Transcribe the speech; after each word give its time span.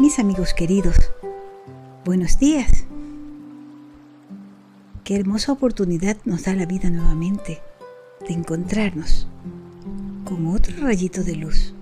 Mis 0.00 0.18
amigos 0.18 0.54
queridos, 0.54 0.96
buenos 2.04 2.40
días. 2.40 2.84
Qué 5.04 5.14
hermosa 5.14 5.52
oportunidad 5.52 6.16
nos 6.24 6.42
da 6.44 6.54
la 6.54 6.66
vida 6.66 6.90
nuevamente 6.90 7.62
de 8.26 8.34
encontrarnos 8.34 9.28
con 10.24 10.48
otro 10.48 10.74
rayito 10.82 11.22
de 11.22 11.36
luz. 11.36 11.74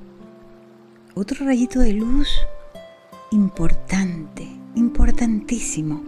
Otro 1.14 1.46
rayito 1.46 1.80
de 1.80 1.94
luz 1.94 2.28
importante, 3.30 4.46
importantísimo, 4.74 6.02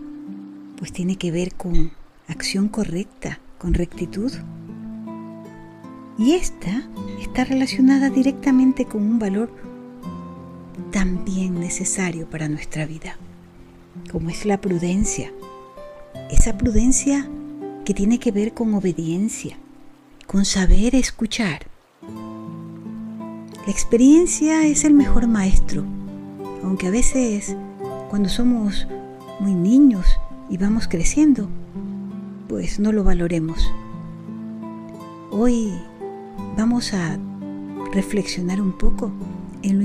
pues 0.76 0.92
tiene 0.92 1.16
que 1.16 1.30
ver 1.30 1.54
con 1.54 1.92
acción 2.28 2.68
correcta, 2.68 3.40
con 3.56 3.72
rectitud. 3.72 4.30
Y 6.18 6.32
esta 6.32 6.86
está 7.18 7.44
relacionada 7.44 8.10
directamente 8.10 8.84
con 8.84 9.02
un 9.02 9.18
valor 9.18 9.73
también 10.90 11.60
necesario 11.60 12.28
para 12.28 12.48
nuestra 12.48 12.86
vida, 12.86 13.16
como 14.10 14.30
es 14.30 14.44
la 14.44 14.60
prudencia. 14.60 15.32
Esa 16.30 16.56
prudencia 16.56 17.28
que 17.84 17.94
tiene 17.94 18.18
que 18.18 18.32
ver 18.32 18.54
con 18.54 18.74
obediencia, 18.74 19.56
con 20.26 20.44
saber 20.44 20.94
escuchar. 20.94 21.66
La 23.66 23.72
experiencia 23.72 24.66
es 24.66 24.84
el 24.84 24.94
mejor 24.94 25.26
maestro, 25.26 25.84
aunque 26.62 26.86
a 26.86 26.90
veces 26.90 27.56
cuando 28.10 28.28
somos 28.28 28.86
muy 29.40 29.54
niños 29.54 30.06
y 30.48 30.56
vamos 30.56 30.88
creciendo, 30.88 31.48
pues 32.48 32.78
no 32.78 32.92
lo 32.92 33.04
valoremos. 33.04 33.70
Hoy 35.30 35.72
vamos 36.56 36.94
a 36.94 37.18
reflexionar 37.92 38.60
un 38.60 38.72
poco 38.72 39.10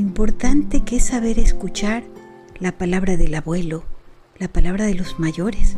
importante 0.09 0.81
que 0.81 0.95
es 0.95 1.03
saber 1.03 1.37
escuchar 1.37 2.03
la 2.57 2.71
palabra 2.71 3.15
del 3.15 3.35
abuelo, 3.35 3.83
la 4.39 4.47
palabra 4.47 4.85
de 4.85 4.95
los 4.95 5.19
mayores. 5.19 5.77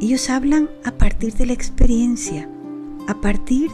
Ellos 0.00 0.30
hablan 0.30 0.70
a 0.84 0.92
partir 0.92 1.34
de 1.34 1.46
la 1.46 1.52
experiencia, 1.52 2.48
a 3.08 3.20
partir 3.20 3.68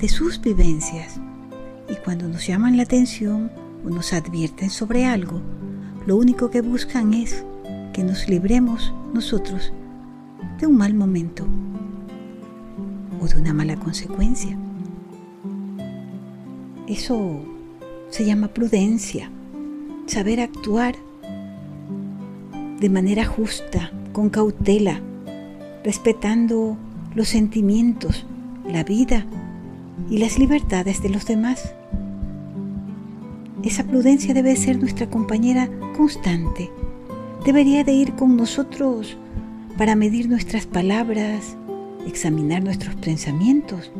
de 0.00 0.08
sus 0.08 0.40
vivencias. 0.40 1.20
Y 1.88 1.94
cuando 2.04 2.26
nos 2.26 2.44
llaman 2.44 2.76
la 2.76 2.82
atención 2.82 3.52
o 3.86 3.88
nos 3.88 4.12
advierten 4.12 4.68
sobre 4.68 5.06
algo, 5.06 5.40
lo 6.04 6.16
único 6.16 6.50
que 6.50 6.60
buscan 6.60 7.14
es 7.14 7.44
que 7.92 8.02
nos 8.02 8.28
libremos 8.28 8.92
nosotros 9.14 9.72
de 10.58 10.66
un 10.66 10.76
mal 10.76 10.92
momento 10.92 11.46
o 13.20 13.28
de 13.28 13.40
una 13.40 13.54
mala 13.54 13.76
consecuencia. 13.76 14.58
Eso 16.88 17.44
se 18.12 18.26
llama 18.26 18.48
prudencia, 18.48 19.30
saber 20.04 20.40
actuar 20.40 20.94
de 22.78 22.90
manera 22.90 23.24
justa, 23.24 23.90
con 24.12 24.28
cautela, 24.28 25.00
respetando 25.82 26.76
los 27.14 27.28
sentimientos, 27.28 28.26
la 28.68 28.84
vida 28.84 29.24
y 30.10 30.18
las 30.18 30.38
libertades 30.38 31.02
de 31.02 31.08
los 31.08 31.24
demás. 31.24 31.72
Esa 33.64 33.84
prudencia 33.84 34.34
debe 34.34 34.56
ser 34.56 34.78
nuestra 34.78 35.08
compañera 35.08 35.70
constante. 35.96 36.70
Debería 37.46 37.82
de 37.82 37.92
ir 37.92 38.12
con 38.12 38.36
nosotros 38.36 39.16
para 39.78 39.96
medir 39.96 40.28
nuestras 40.28 40.66
palabras, 40.66 41.56
examinar 42.06 42.62
nuestros 42.62 42.94
pensamientos 42.96 43.90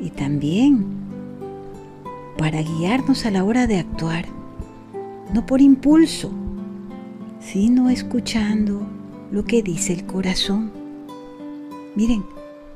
y 0.00 0.08
también 0.08 1.05
para 2.38 2.62
guiarnos 2.62 3.24
a 3.26 3.30
la 3.30 3.44
hora 3.44 3.66
de 3.66 3.78
actuar, 3.78 4.26
no 5.32 5.46
por 5.46 5.60
impulso, 5.60 6.30
sino 7.40 7.88
escuchando 7.90 8.86
lo 9.30 9.44
que 9.44 9.62
dice 9.62 9.92
el 9.92 10.06
corazón. 10.06 10.70
Miren, 11.94 12.24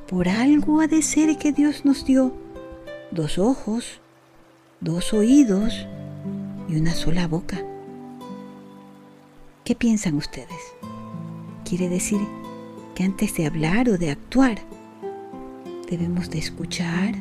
por 0.08 0.28
algo 0.28 0.80
ha 0.80 0.86
de 0.86 1.02
ser 1.02 1.36
que 1.36 1.52
Dios 1.52 1.84
nos 1.84 2.04
dio 2.04 2.32
dos 3.10 3.38
ojos, 3.38 4.00
dos 4.80 5.12
oídos 5.12 5.86
y 6.68 6.76
una 6.76 6.94
sola 6.94 7.28
boca. 7.28 7.62
¿Qué 9.64 9.74
piensan 9.74 10.14
ustedes? 10.14 10.74
Quiere 11.64 11.88
decir 11.88 12.20
que 12.94 13.04
antes 13.04 13.36
de 13.36 13.46
hablar 13.46 13.88
o 13.88 13.98
de 13.98 14.10
actuar, 14.10 14.58
debemos 15.88 16.30
de 16.30 16.38
escuchar 16.38 17.14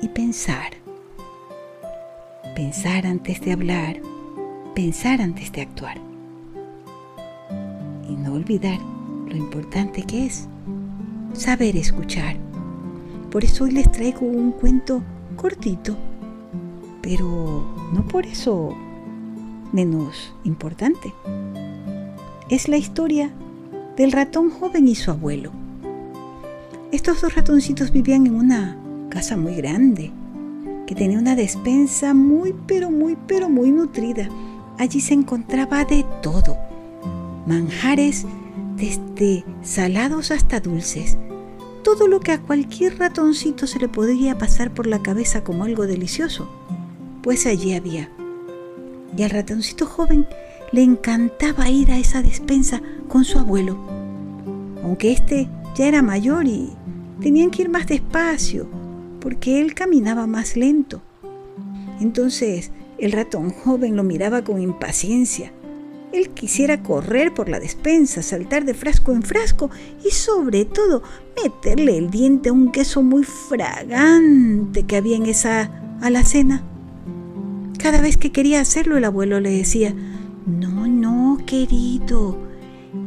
y 0.00 0.08
pensar 0.08 0.81
pensar 2.54 3.06
antes 3.06 3.40
de 3.40 3.52
hablar, 3.52 4.00
pensar 4.74 5.20
antes 5.20 5.52
de 5.52 5.62
actuar. 5.62 5.98
Y 8.08 8.14
no 8.14 8.34
olvidar 8.34 8.78
lo 9.28 9.36
importante 9.36 10.02
que 10.02 10.26
es 10.26 10.48
saber 11.32 11.76
escuchar. 11.76 12.36
Por 13.30 13.44
eso 13.44 13.64
hoy 13.64 13.72
les 13.72 13.90
traigo 13.90 14.26
un 14.26 14.52
cuento 14.52 15.02
cortito, 15.36 15.96
pero 17.00 17.64
no 17.92 18.06
por 18.06 18.26
eso 18.26 18.76
menos 19.72 20.34
importante. 20.44 21.14
Es 22.50 22.68
la 22.68 22.76
historia 22.76 23.32
del 23.96 24.12
ratón 24.12 24.50
joven 24.50 24.88
y 24.88 24.94
su 24.94 25.10
abuelo. 25.10 25.52
Estos 26.90 27.22
dos 27.22 27.34
ratoncitos 27.34 27.90
vivían 27.90 28.26
en 28.26 28.34
una 28.34 28.76
casa 29.08 29.38
muy 29.38 29.54
grande 29.54 30.12
que 30.86 30.94
tenía 30.94 31.18
una 31.18 31.36
despensa 31.36 32.14
muy, 32.14 32.54
pero 32.66 32.90
muy, 32.90 33.16
pero 33.26 33.48
muy 33.48 33.70
nutrida. 33.70 34.28
Allí 34.78 35.00
se 35.00 35.14
encontraba 35.14 35.84
de 35.84 36.04
todo, 36.22 36.56
manjares 37.46 38.26
desde 38.76 39.44
salados 39.62 40.30
hasta 40.30 40.60
dulces, 40.60 41.18
todo 41.84 42.08
lo 42.08 42.20
que 42.20 42.32
a 42.32 42.40
cualquier 42.40 42.98
ratoncito 42.98 43.66
se 43.66 43.78
le 43.78 43.88
podría 43.88 44.38
pasar 44.38 44.72
por 44.72 44.86
la 44.86 45.02
cabeza 45.02 45.44
como 45.44 45.64
algo 45.64 45.86
delicioso, 45.86 46.48
pues 47.22 47.46
allí 47.46 47.74
había. 47.74 48.08
Y 49.16 49.22
al 49.22 49.30
ratoncito 49.30 49.86
joven 49.86 50.26
le 50.72 50.82
encantaba 50.82 51.68
ir 51.68 51.92
a 51.92 51.98
esa 51.98 52.22
despensa 52.22 52.80
con 53.08 53.24
su 53.24 53.38
abuelo, 53.38 53.76
aunque 54.82 55.12
éste 55.12 55.48
ya 55.76 55.86
era 55.86 56.02
mayor 56.02 56.46
y 56.46 56.70
tenían 57.20 57.50
que 57.50 57.62
ir 57.62 57.68
más 57.68 57.86
despacio 57.86 58.66
porque 59.22 59.60
él 59.60 59.74
caminaba 59.74 60.26
más 60.26 60.56
lento. 60.56 61.00
Entonces 62.00 62.72
el 62.98 63.12
ratón 63.12 63.50
joven 63.50 63.96
lo 63.96 64.02
miraba 64.02 64.42
con 64.42 64.60
impaciencia. 64.60 65.52
Él 66.12 66.30
quisiera 66.30 66.82
correr 66.82 67.32
por 67.32 67.48
la 67.48 67.58
despensa, 67.58 68.20
saltar 68.22 68.64
de 68.64 68.74
frasco 68.74 69.12
en 69.12 69.22
frasco 69.22 69.70
y 70.04 70.10
sobre 70.10 70.66
todo 70.66 71.02
meterle 71.42 71.96
el 71.96 72.10
diente 72.10 72.50
a 72.50 72.52
un 72.52 72.70
queso 72.70 73.02
muy 73.02 73.24
fragante 73.24 74.82
que 74.82 74.96
había 74.96 75.16
en 75.16 75.26
esa 75.26 75.70
alacena. 76.02 76.62
Cada 77.78 78.02
vez 78.02 78.18
que 78.18 78.30
quería 78.30 78.60
hacerlo 78.60 78.96
el 78.96 79.04
abuelo 79.04 79.40
le 79.40 79.50
decía, 79.50 79.94
no, 80.46 80.86
no, 80.86 81.38
querido, 81.46 82.36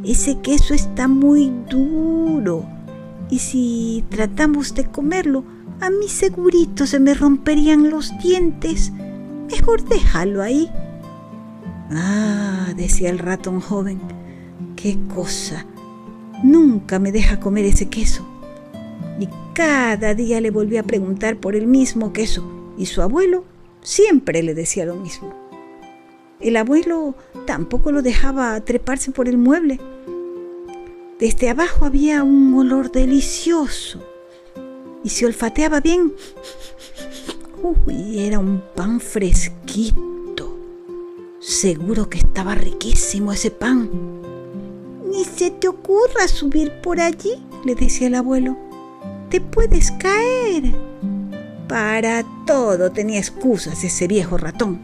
ese 0.04 0.40
queso 0.40 0.74
está 0.74 1.06
muy 1.06 1.52
duro 1.70 2.66
y 3.30 3.38
si 3.38 4.04
tratamos 4.08 4.74
de 4.74 4.84
comerlo, 4.84 5.44
a 5.80 5.90
mí 5.90 6.08
segurito 6.08 6.86
se 6.86 7.00
me 7.00 7.14
romperían 7.14 7.90
los 7.90 8.16
dientes. 8.18 8.92
Mejor 9.50 9.84
déjalo 9.84 10.42
ahí. 10.42 10.70
Ah, 11.90 12.72
decía 12.76 13.10
el 13.10 13.18
ratón 13.18 13.60
joven, 13.60 14.00
qué 14.74 14.98
cosa. 15.14 15.66
Nunca 16.42 16.98
me 16.98 17.12
deja 17.12 17.40
comer 17.40 17.64
ese 17.64 17.88
queso. 17.88 18.26
Y 19.20 19.28
cada 19.54 20.14
día 20.14 20.40
le 20.40 20.50
volví 20.50 20.76
a 20.76 20.82
preguntar 20.82 21.36
por 21.36 21.54
el 21.54 21.66
mismo 21.66 22.12
queso, 22.12 22.44
y 22.76 22.86
su 22.86 23.02
abuelo 23.02 23.44
siempre 23.82 24.42
le 24.42 24.54
decía 24.54 24.84
lo 24.84 24.96
mismo. 24.96 25.34
El 26.40 26.56
abuelo 26.56 27.14
tampoco 27.46 27.92
lo 27.92 28.02
dejaba 28.02 28.60
treparse 28.60 29.10
por 29.10 29.28
el 29.28 29.38
mueble. 29.38 29.80
Desde 31.18 31.48
abajo 31.48 31.86
había 31.86 32.22
un 32.22 32.52
olor 32.52 32.92
delicioso 32.92 34.02
y 35.06 35.08
se 35.08 35.24
olfateaba 35.24 35.80
bien. 35.80 36.14
Uy, 37.62 38.18
era 38.18 38.40
un 38.40 38.60
pan 38.74 38.98
fresquito. 38.98 40.58
Seguro 41.38 42.10
que 42.10 42.18
estaba 42.18 42.56
riquísimo 42.56 43.30
ese 43.30 43.52
pan. 43.52 43.88
Ni 45.08 45.24
se 45.24 45.52
te 45.52 45.68
ocurra 45.68 46.26
subir 46.26 46.72
por 46.82 47.00
allí, 47.00 47.34
le 47.64 47.76
decía 47.76 48.08
el 48.08 48.16
abuelo. 48.16 48.56
Te 49.30 49.40
puedes 49.40 49.92
caer. 49.92 50.74
Para 51.68 52.24
todo 52.44 52.90
tenía 52.90 53.20
excusas 53.20 53.84
ese 53.84 54.08
viejo 54.08 54.38
ratón. 54.38 54.80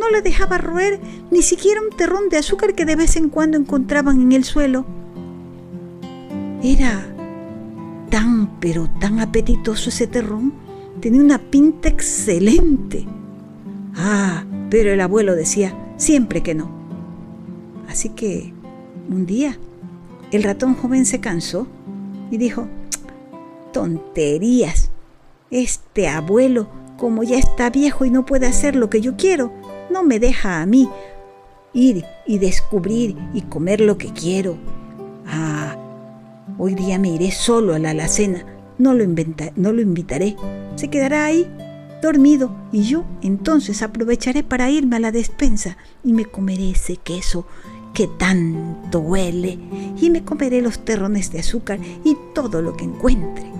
No 0.00 0.10
le 0.10 0.22
dejaba 0.22 0.58
roer 0.58 0.98
ni 1.30 1.42
siquiera 1.42 1.80
un 1.80 1.96
terrón 1.96 2.30
de 2.30 2.38
azúcar 2.38 2.74
que 2.74 2.84
de 2.84 2.96
vez 2.96 3.14
en 3.14 3.28
cuando 3.28 3.56
encontraban 3.56 4.20
en 4.20 4.32
el 4.32 4.42
suelo. 4.42 4.84
Era 6.64 7.15
tan, 8.16 8.58
pero 8.60 8.88
tan 8.98 9.20
apetitoso 9.20 9.90
ese 9.90 10.06
terrón. 10.06 10.54
Tenía 11.02 11.20
una 11.20 11.36
pinta 11.36 11.90
excelente. 11.90 13.04
Ah, 13.94 14.42
pero 14.70 14.90
el 14.90 15.02
abuelo 15.02 15.36
decía, 15.36 15.76
siempre 15.98 16.42
que 16.42 16.54
no. 16.54 16.70
Así 17.90 18.08
que 18.08 18.54
un 19.10 19.26
día 19.26 19.58
el 20.30 20.44
ratón 20.44 20.76
joven 20.76 21.04
se 21.04 21.20
cansó 21.20 21.66
y 22.30 22.38
dijo, 22.38 22.66
tonterías, 23.74 24.90
este 25.50 26.08
abuelo, 26.08 26.68
como 26.96 27.22
ya 27.22 27.36
está 27.36 27.68
viejo 27.68 28.06
y 28.06 28.10
no 28.10 28.24
puede 28.24 28.46
hacer 28.46 28.76
lo 28.76 28.88
que 28.88 29.02
yo 29.02 29.18
quiero, 29.18 29.52
no 29.90 30.02
me 30.02 30.18
deja 30.18 30.62
a 30.62 30.66
mí 30.66 30.88
ir 31.74 32.02
y 32.26 32.38
descubrir 32.38 33.14
y 33.34 33.42
comer 33.42 33.82
lo 33.82 33.98
que 33.98 34.08
quiero. 34.08 34.56
Ah, 35.26 35.76
hoy 36.58 36.74
día 36.74 36.98
me 36.98 37.08
iré 37.08 37.30
solo 37.30 37.74
a 37.74 37.78
la 37.78 37.90
alacena, 37.90 38.44
no 38.78 38.94
lo, 38.94 39.04
no 39.56 39.72
lo 39.72 39.80
invitaré, 39.80 40.36
se 40.76 40.88
quedará 40.88 41.24
ahí 41.24 41.46
dormido. 42.02 42.54
Y 42.72 42.82
yo 42.82 43.04
entonces 43.22 43.82
aprovecharé 43.82 44.42
para 44.42 44.70
irme 44.70 44.96
a 44.96 45.00
la 45.00 45.12
despensa 45.12 45.76
y 46.04 46.12
me 46.12 46.24
comeré 46.24 46.70
ese 46.70 46.96
queso 46.96 47.46
que 47.94 48.06
tanto 48.06 49.00
huele. 49.00 49.58
Y 50.00 50.10
me 50.10 50.24
comeré 50.24 50.60
los 50.60 50.84
terrones 50.84 51.32
de 51.32 51.40
azúcar 51.40 51.78
y 52.04 52.16
todo 52.34 52.62
lo 52.62 52.76
que 52.76 52.84
encuentre. 52.84 53.50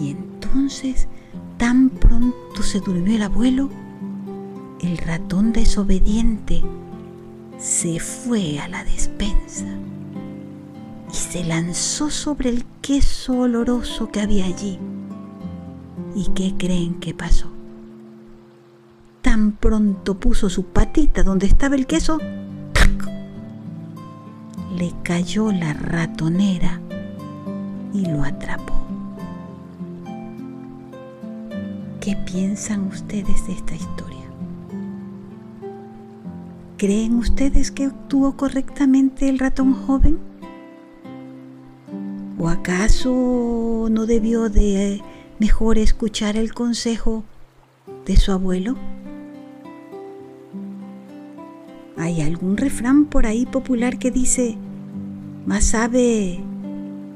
Y 0.00 0.10
entonces, 0.10 1.08
tan 1.56 1.90
pronto 1.90 2.62
se 2.62 2.80
durmió 2.80 3.16
el 3.16 3.22
abuelo, 3.22 3.70
el 4.82 4.98
ratón 4.98 5.52
desobediente 5.52 6.62
se 7.58 8.00
fue 8.00 8.58
a 8.58 8.68
la 8.68 8.84
despensa 8.84 9.66
y 11.10 11.14
se 11.14 11.44
lanzó 11.44 12.10
sobre 12.10 12.50
el 12.50 12.64
queso 12.82 13.40
oloroso 13.40 14.10
que 14.10 14.20
había 14.20 14.46
allí. 14.46 14.78
¿Y 16.14 16.28
qué 16.30 16.54
creen 16.56 16.94
que 17.00 17.14
pasó? 17.14 17.50
Tan 19.22 19.52
pronto 19.52 20.18
puso 20.18 20.48
su 20.48 20.64
patita 20.66 21.22
donde 21.22 21.46
estaba 21.46 21.74
el 21.74 21.86
queso, 21.86 22.18
le 24.76 24.92
cayó 25.02 25.52
la 25.52 25.72
ratonera 25.72 26.80
y 27.92 28.06
lo 28.06 28.22
atrapó. 28.22 28.74
¿Qué 32.00 32.16
piensan 32.16 32.86
ustedes 32.86 33.46
de 33.46 33.52
esta 33.52 33.74
historia? 33.74 34.16
¿Creen 36.78 37.16
ustedes 37.16 37.70
que 37.70 37.84
actuó 37.84 38.36
correctamente 38.36 39.28
el 39.28 39.38
ratón 39.38 39.74
joven? 39.74 40.29
¿O 42.42 42.48
acaso 42.48 43.88
no 43.90 44.06
debió 44.06 44.48
de 44.48 45.02
mejor 45.38 45.76
escuchar 45.76 46.38
el 46.38 46.54
consejo 46.54 47.22
de 48.06 48.16
su 48.16 48.32
abuelo? 48.32 48.76
Hay 51.98 52.22
algún 52.22 52.56
refrán 52.56 53.04
por 53.04 53.26
ahí 53.26 53.44
popular 53.44 53.98
que 53.98 54.10
dice, 54.10 54.56
más 55.44 55.64
sabe 55.64 56.40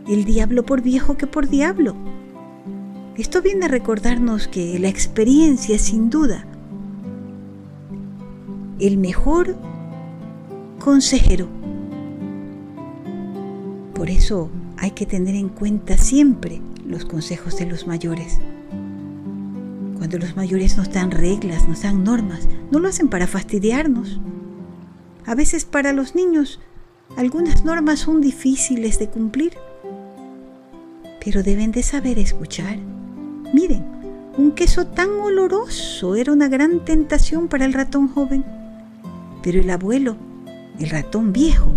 el 0.07 0.27
diablo 0.27 0.67
por 0.67 0.83
viejo 0.83 1.17
que 1.17 1.27
por 1.27 1.49
diablo. 1.49 1.97
Esto 3.17 3.41
viene 3.41 3.65
a 3.65 3.69
recordarnos 3.69 4.47
que 4.47 4.79
la 4.79 4.89
experiencia 4.89 5.77
es 5.77 5.83
sin 5.83 6.11
duda 6.11 6.45
el 8.79 8.99
mejor 8.99 9.57
consejero. 10.81 11.49
Por 13.95 14.11
eso 14.11 14.51
hay 14.79 14.93
que 14.93 15.07
tener 15.07 15.35
en 15.35 15.49
cuenta 15.49 15.97
siempre 15.97 16.61
los 16.87 17.05
consejos 17.05 17.57
de 17.57 17.67
los 17.67 17.87
mayores. 17.87 18.39
Cuando 19.97 20.19
los 20.19 20.37
mayores 20.37 20.77
nos 20.77 20.93
dan 20.93 21.11
reglas, 21.11 21.69
nos 21.69 21.83
dan 21.83 22.05
normas, 22.05 22.49
no 22.71 22.79
lo 22.79 22.89
hacen 22.89 23.09
para 23.09 23.27
fastidiarnos. 23.27 24.21
A 25.25 25.35
veces 25.35 25.65
para 25.65 25.93
los 25.93 26.15
niños 26.15 26.61
algunas 27.17 27.65
normas 27.65 28.01
son 28.01 28.21
difíciles 28.21 28.99
de 28.99 29.09
cumplir, 29.09 29.55
pero 31.25 31.43
deben 31.43 31.73
de 31.73 31.83
saber 31.83 32.19
escuchar. 32.19 32.77
Miren, 33.55 33.85
un 34.37 34.53
queso 34.53 34.87
tan 34.87 35.11
oloroso 35.11 36.17
era 36.17 36.33
una 36.33 36.49
gran 36.49 36.85
tentación 36.85 37.49
para 37.49 37.65
el 37.65 37.73
ratón 37.73 38.09
joven, 38.09 38.45
pero 39.43 39.61
el 39.61 39.71
abuelo, 39.71 40.17
el 40.79 40.91
ratón 40.91 41.33
viejo, 41.33 41.73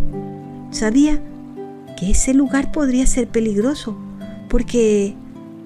sabía 0.72 1.22
que 1.98 2.12
ese 2.12 2.34
lugar 2.34 2.72
podría 2.72 3.06
ser 3.08 3.28
peligroso, 3.28 3.98
porque 4.48 5.16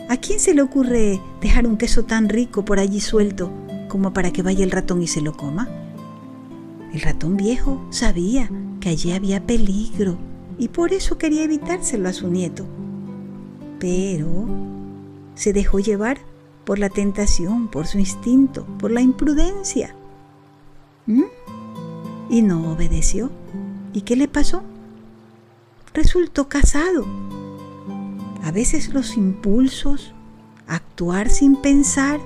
¿a 0.10 0.18
quién 0.18 0.40
se 0.40 0.56
le 0.56 0.64
ocurre 0.64 1.22
dejar 1.42 1.68
un 1.68 1.78
queso 1.78 2.06
tan 2.06 2.30
rico 2.30 2.66
por 2.66 2.80
allí 2.80 3.02
suelto 3.02 3.52
como 3.90 4.14
para 4.14 4.32
que 4.32 4.42
vaya 4.42 4.64
el 4.64 4.72
ratón 4.72 5.04
y 5.04 5.08
se 5.08 5.22
lo 5.22 5.34
coma? 5.34 5.70
El 6.94 7.02
ratón 7.02 7.38
viejo 7.38 7.86
sabía 7.90 8.50
que 8.80 8.90
allí 8.90 9.12
había 9.12 9.46
peligro 9.46 10.18
y 10.58 10.70
por 10.70 10.94
eso 10.94 11.18
quería 11.18 11.44
evitárselo 11.44 12.10
a 12.10 12.14
su 12.14 12.30
nieto. 12.30 12.66
Pero 13.80 14.48
se 15.36 15.54
dejó 15.54 15.80
llevar 15.80 16.20
por 16.66 16.80
la 16.80 16.90
tentación, 16.90 17.68
por 17.68 17.88
su 17.88 18.00
instinto, 18.00 18.66
por 18.78 18.92
la 18.92 19.02
imprudencia. 19.02 19.96
¿Mm? 21.08 21.24
Y 22.30 22.42
no 22.42 22.72
obedeció. 22.72 23.32
¿Y 23.94 24.02
qué 24.02 24.16
le 24.16 24.28
pasó? 24.28 24.64
Resultó 25.94 26.48
casado. 26.48 27.06
A 28.44 28.52
veces 28.52 28.94
los 28.94 29.18
impulsos, 29.18 30.14
actuar 30.66 31.30
sin 31.30 31.58
pensar, 31.58 32.20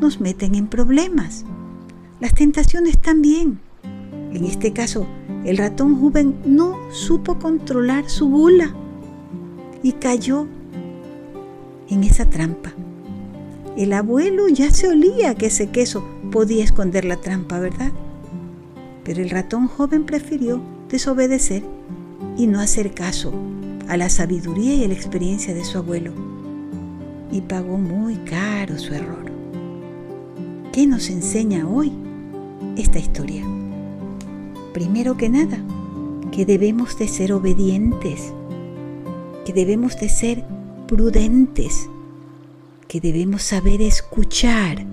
nos 0.00 0.20
meten 0.20 0.54
en 0.54 0.68
problemas. 0.68 1.44
Las 2.20 2.34
tentaciones 2.34 2.98
también. 2.98 3.60
En 4.32 4.44
este 4.44 4.72
caso, 4.72 5.06
el 5.44 5.58
ratón 5.58 6.00
joven 6.00 6.34
no 6.46 6.78
supo 6.92 7.38
controlar 7.38 8.08
su 8.08 8.28
bula 8.30 8.74
y 9.82 9.92
cayó 9.92 10.46
en 11.90 12.04
esa 12.04 12.30
trampa. 12.30 12.72
El 13.76 13.92
abuelo 13.92 14.48
ya 14.48 14.70
se 14.70 14.88
olía 14.88 15.34
que 15.34 15.46
ese 15.46 15.68
queso 15.68 16.02
podía 16.32 16.64
esconder 16.64 17.04
la 17.04 17.16
trampa, 17.16 17.58
¿verdad? 17.58 17.92
Pero 19.04 19.20
el 19.20 19.28
ratón 19.28 19.68
joven 19.68 20.06
prefirió 20.06 20.62
desobedecer 20.88 21.73
y 22.36 22.46
no 22.46 22.60
hacer 22.60 22.92
caso 22.92 23.32
a 23.88 23.96
la 23.96 24.08
sabiduría 24.08 24.74
y 24.74 24.84
a 24.84 24.88
la 24.88 24.94
experiencia 24.94 25.54
de 25.54 25.64
su 25.64 25.78
abuelo. 25.78 26.12
Y 27.30 27.40
pagó 27.40 27.78
muy 27.78 28.16
caro 28.16 28.78
su 28.78 28.94
error. 28.94 29.30
¿Qué 30.72 30.86
nos 30.86 31.10
enseña 31.10 31.66
hoy 31.66 31.92
esta 32.76 32.98
historia? 32.98 33.44
primero 34.74 35.16
que 35.16 35.30
nada, 35.30 35.56
que 36.32 36.44
debemos 36.44 36.98
de 36.98 37.08
ser 37.08 37.32
obedientes, 37.32 38.34
que 39.46 39.52
debemos 39.54 39.98
de 39.98 40.08
ser 40.10 40.44
prudentes, 40.88 41.88
que 42.88 43.00
debemos 43.00 43.44
saber 43.44 43.80
escuchar 43.80 44.84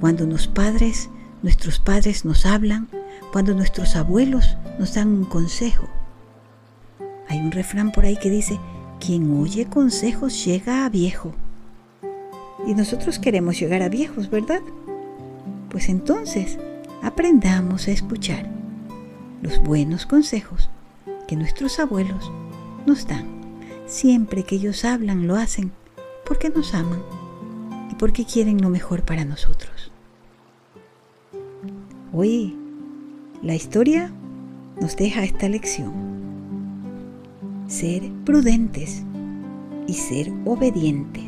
cuando 0.00 0.24
los 0.26 0.46
padres, 0.46 1.10
nuestros 1.42 1.80
padres 1.80 2.24
nos 2.24 2.46
hablan, 2.46 2.88
cuando 3.32 3.52
nuestros 3.52 3.96
abuelos 3.96 4.56
nos 4.78 4.94
dan 4.94 5.08
un 5.08 5.24
consejo. 5.24 5.88
Hay 7.28 7.38
un 7.38 7.50
refrán 7.50 7.92
por 7.92 8.04
ahí 8.04 8.16
que 8.16 8.30
dice, 8.30 8.58
quien 9.00 9.38
oye 9.38 9.66
consejos 9.66 10.44
llega 10.44 10.84
a 10.84 10.88
viejo. 10.88 11.32
Y 12.66 12.74
nosotros 12.74 13.18
queremos 13.18 13.58
llegar 13.58 13.82
a 13.82 13.88
viejos, 13.88 14.30
¿verdad? 14.30 14.60
Pues 15.70 15.88
entonces, 15.88 16.58
aprendamos 17.02 17.88
a 17.88 17.92
escuchar 17.92 18.48
los 19.42 19.62
buenos 19.62 20.06
consejos 20.06 20.70
que 21.28 21.36
nuestros 21.36 21.78
abuelos 21.78 22.30
nos 22.86 23.06
dan. 23.06 23.26
Siempre 23.86 24.42
que 24.42 24.56
ellos 24.56 24.84
hablan, 24.84 25.26
lo 25.26 25.36
hacen 25.36 25.72
porque 26.24 26.50
nos 26.50 26.74
aman 26.74 27.02
y 27.90 27.94
porque 27.94 28.24
quieren 28.24 28.60
lo 28.60 28.68
mejor 28.68 29.02
para 29.02 29.24
nosotros. 29.24 29.92
Hoy 32.12 32.56
la 33.42 33.54
historia 33.54 34.10
nos 34.80 34.96
deja 34.96 35.22
esta 35.22 35.48
lección. 35.48 36.15
Ser 37.66 38.02
prudentes 38.24 39.02
y 39.86 39.94
ser 39.94 40.32
obedientes. 40.44 41.24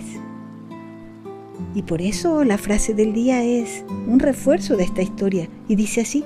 Y 1.75 1.83
por 1.83 2.01
eso 2.01 2.45
la 2.45 2.59
frase 2.59 2.95
del 2.95 3.13
día 3.13 3.43
es 3.43 3.85
un 4.07 4.21
refuerzo 4.21 4.77
de 4.77 4.85
esta 4.85 5.03
historia 5.03 5.49
y 5.69 5.75
dice 5.75 6.03
así, 6.03 6.25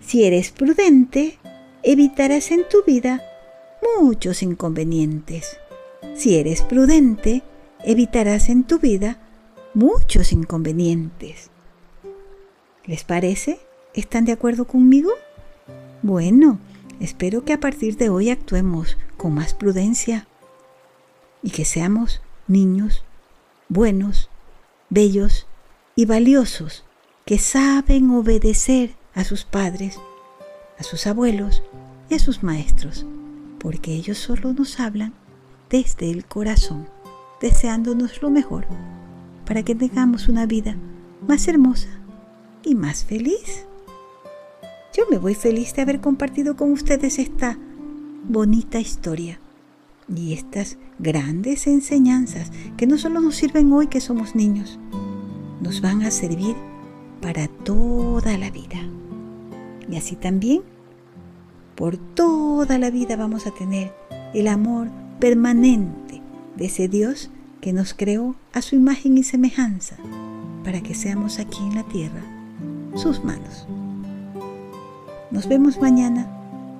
si 0.00 0.24
eres 0.24 0.50
prudente, 0.50 1.38
evitarás 1.82 2.50
en 2.50 2.68
tu 2.68 2.84
vida 2.84 3.22
muchos 4.00 4.42
inconvenientes. 4.42 5.58
Si 6.14 6.36
eres 6.36 6.62
prudente, 6.62 7.42
evitarás 7.84 8.48
en 8.48 8.64
tu 8.64 8.78
vida 8.78 9.18
muchos 9.74 10.32
inconvenientes. 10.32 11.50
¿Les 12.86 13.04
parece? 13.04 13.60
¿Están 13.94 14.24
de 14.24 14.32
acuerdo 14.32 14.66
conmigo? 14.66 15.10
Bueno, 16.02 16.58
espero 17.00 17.44
que 17.44 17.52
a 17.52 17.60
partir 17.60 17.96
de 17.96 18.08
hoy 18.08 18.30
actuemos 18.30 18.96
con 19.16 19.34
más 19.34 19.54
prudencia 19.54 20.26
y 21.42 21.50
que 21.50 21.64
seamos 21.64 22.22
niños 22.46 23.04
buenos, 23.68 24.28
bellos 24.90 25.46
y 25.94 26.04
valiosos 26.04 26.84
que 27.24 27.38
saben 27.38 28.10
obedecer 28.10 28.96
a 29.14 29.24
sus 29.24 29.44
padres, 29.44 29.98
a 30.78 30.82
sus 30.82 31.06
abuelos 31.06 31.62
y 32.08 32.14
a 32.16 32.18
sus 32.18 32.42
maestros, 32.42 33.06
porque 33.60 33.94
ellos 33.94 34.18
solo 34.18 34.52
nos 34.52 34.80
hablan 34.80 35.14
desde 35.70 36.10
el 36.10 36.24
corazón, 36.24 36.88
deseándonos 37.40 38.20
lo 38.22 38.30
mejor, 38.30 38.66
para 39.46 39.62
que 39.62 39.76
tengamos 39.76 40.28
una 40.28 40.46
vida 40.46 40.76
más 41.26 41.46
hermosa 41.46 41.88
y 42.64 42.74
más 42.74 43.04
feliz. 43.04 43.66
Yo 45.00 45.06
me 45.10 45.16
voy 45.16 45.34
feliz 45.34 45.72
de 45.72 45.80
haber 45.80 46.02
compartido 46.02 46.56
con 46.56 46.72
ustedes 46.72 47.18
esta 47.18 47.56
bonita 48.28 48.80
historia 48.80 49.40
y 50.14 50.34
estas 50.34 50.76
grandes 50.98 51.66
enseñanzas 51.66 52.52
que 52.76 52.86
no 52.86 52.98
solo 52.98 53.20
nos 53.20 53.36
sirven 53.36 53.72
hoy 53.72 53.86
que 53.86 54.02
somos 54.02 54.34
niños, 54.34 54.78
nos 55.62 55.80
van 55.80 56.02
a 56.02 56.10
servir 56.10 56.54
para 57.22 57.48
toda 57.48 58.36
la 58.36 58.50
vida. 58.50 58.78
Y 59.88 59.96
así 59.96 60.16
también, 60.16 60.60
por 61.76 61.96
toda 61.96 62.78
la 62.78 62.90
vida 62.90 63.16
vamos 63.16 63.46
a 63.46 63.52
tener 63.52 63.94
el 64.34 64.48
amor 64.48 64.88
permanente 65.18 66.20
de 66.58 66.66
ese 66.66 66.88
Dios 66.88 67.30
que 67.62 67.72
nos 67.72 67.94
creó 67.94 68.34
a 68.52 68.60
su 68.60 68.76
imagen 68.76 69.16
y 69.16 69.22
semejanza 69.22 69.96
para 70.62 70.82
que 70.82 70.94
seamos 70.94 71.38
aquí 71.38 71.62
en 71.62 71.76
la 71.76 71.84
tierra 71.84 72.22
sus 72.96 73.24
manos. 73.24 73.66
Nos 75.30 75.46
vemos 75.48 75.80
mañana, 75.80 76.26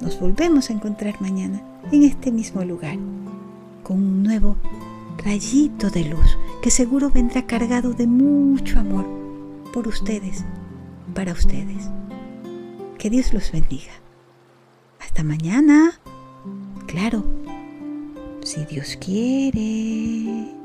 nos 0.00 0.18
volvemos 0.18 0.70
a 0.70 0.72
encontrar 0.72 1.20
mañana 1.20 1.62
en 1.92 2.02
este 2.02 2.32
mismo 2.32 2.64
lugar, 2.64 2.96
con 3.84 3.98
un 3.98 4.22
nuevo 4.24 4.56
rayito 5.18 5.88
de 5.90 6.04
luz 6.04 6.36
que 6.60 6.70
seguro 6.70 7.10
vendrá 7.10 7.46
cargado 7.46 7.92
de 7.92 8.06
mucho 8.06 8.80
amor 8.80 9.06
por 9.72 9.86
ustedes, 9.86 10.44
para 11.14 11.32
ustedes. 11.32 11.88
Que 12.98 13.08
Dios 13.08 13.32
los 13.32 13.52
bendiga. 13.52 13.92
Hasta 15.00 15.22
mañana. 15.22 15.92
Claro, 16.86 17.24
si 18.42 18.64
Dios 18.64 18.98
quiere. 19.00 20.59